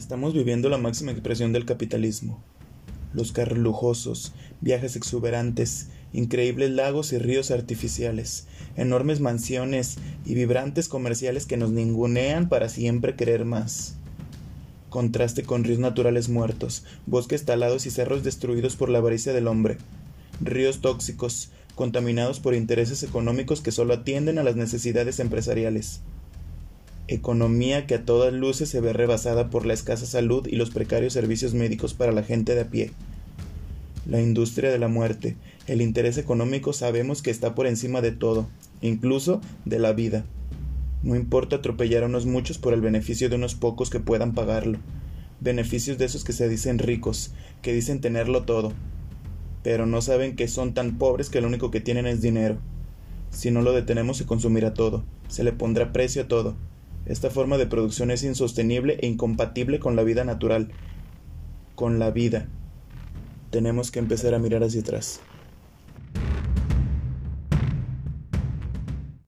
[0.00, 2.42] Estamos viviendo la máxima expresión del capitalismo.
[3.12, 4.32] Los carros lujosos,
[4.62, 8.46] viajes exuberantes, increíbles lagos y ríos artificiales,
[8.76, 13.96] enormes mansiones y vibrantes comerciales que nos ningunean para siempre querer más.
[14.88, 19.76] Contraste con ríos naturales muertos, bosques talados y cerros destruidos por la avaricia del hombre.
[20.40, 26.00] Ríos tóxicos, contaminados por intereses económicos que solo atienden a las necesidades empresariales
[27.14, 31.12] economía que a todas luces se ve rebasada por la escasa salud y los precarios
[31.12, 32.92] servicios médicos para la gente de a pie.
[34.06, 38.48] La industria de la muerte, el interés económico sabemos que está por encima de todo,
[38.80, 40.24] incluso de la vida.
[41.02, 44.78] No importa atropellar a unos muchos por el beneficio de unos pocos que puedan pagarlo.
[45.40, 48.72] Beneficios de esos que se dicen ricos, que dicen tenerlo todo,
[49.64, 52.58] pero no saben que son tan pobres que lo único que tienen es dinero.
[53.30, 56.56] Si no lo detenemos se consumirá todo, se le pondrá precio a todo,
[57.10, 60.70] esta forma de producción es insostenible e incompatible con la vida natural,
[61.74, 62.46] con la vida.
[63.50, 65.20] Tenemos que empezar a mirar hacia atrás.